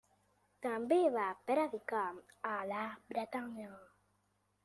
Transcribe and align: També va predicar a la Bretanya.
També 0.65 0.95
va 1.15 1.25
predicar 1.49 2.07
a 2.51 2.55
la 2.71 2.81
Bretanya. 3.13 3.69